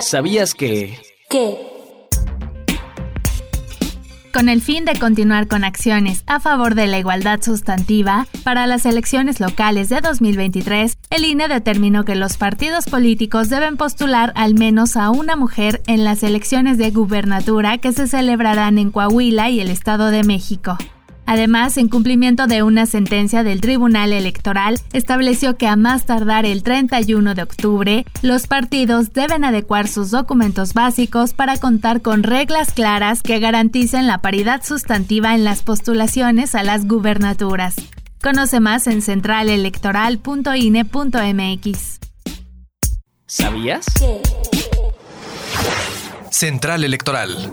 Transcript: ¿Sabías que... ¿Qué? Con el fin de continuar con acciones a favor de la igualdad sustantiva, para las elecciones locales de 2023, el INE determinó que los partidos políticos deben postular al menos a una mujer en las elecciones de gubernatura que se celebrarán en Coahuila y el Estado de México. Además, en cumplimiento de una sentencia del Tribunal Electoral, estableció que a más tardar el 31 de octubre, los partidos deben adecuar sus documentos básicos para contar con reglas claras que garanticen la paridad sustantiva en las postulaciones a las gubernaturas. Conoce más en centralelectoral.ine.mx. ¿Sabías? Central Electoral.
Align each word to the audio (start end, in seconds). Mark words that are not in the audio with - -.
¿Sabías 0.00 0.54
que... 0.54 0.98
¿Qué? 1.28 1.58
Con 4.32 4.48
el 4.48 4.62
fin 4.62 4.84
de 4.84 4.96
continuar 4.96 5.48
con 5.48 5.64
acciones 5.64 6.22
a 6.26 6.38
favor 6.38 6.76
de 6.76 6.86
la 6.86 6.98
igualdad 6.98 7.42
sustantiva, 7.42 8.28
para 8.44 8.68
las 8.68 8.86
elecciones 8.86 9.40
locales 9.40 9.88
de 9.88 10.00
2023, 10.00 10.96
el 11.10 11.24
INE 11.24 11.48
determinó 11.48 12.04
que 12.04 12.14
los 12.14 12.36
partidos 12.36 12.84
políticos 12.86 13.48
deben 13.48 13.76
postular 13.76 14.32
al 14.36 14.54
menos 14.54 14.96
a 14.96 15.10
una 15.10 15.34
mujer 15.34 15.82
en 15.88 16.04
las 16.04 16.22
elecciones 16.22 16.78
de 16.78 16.92
gubernatura 16.92 17.78
que 17.78 17.92
se 17.92 18.06
celebrarán 18.06 18.78
en 18.78 18.92
Coahuila 18.92 19.50
y 19.50 19.60
el 19.60 19.70
Estado 19.70 20.12
de 20.12 20.22
México. 20.22 20.78
Además, 21.28 21.76
en 21.76 21.88
cumplimiento 21.90 22.46
de 22.46 22.62
una 22.62 22.86
sentencia 22.86 23.42
del 23.42 23.60
Tribunal 23.60 24.14
Electoral, 24.14 24.80
estableció 24.94 25.58
que 25.58 25.66
a 25.66 25.76
más 25.76 26.06
tardar 26.06 26.46
el 26.46 26.62
31 26.62 27.34
de 27.34 27.42
octubre, 27.42 28.06
los 28.22 28.46
partidos 28.46 29.12
deben 29.12 29.44
adecuar 29.44 29.88
sus 29.88 30.10
documentos 30.10 30.72
básicos 30.72 31.34
para 31.34 31.58
contar 31.58 32.00
con 32.00 32.22
reglas 32.22 32.72
claras 32.72 33.20
que 33.20 33.40
garanticen 33.40 34.06
la 34.06 34.22
paridad 34.22 34.62
sustantiva 34.64 35.34
en 35.34 35.44
las 35.44 35.62
postulaciones 35.62 36.54
a 36.54 36.62
las 36.62 36.88
gubernaturas. 36.88 37.74
Conoce 38.22 38.60
más 38.60 38.86
en 38.86 39.02
centralelectoral.ine.mx. 39.02 41.98
¿Sabías? 43.26 43.84
Central 46.30 46.84
Electoral. 46.84 47.52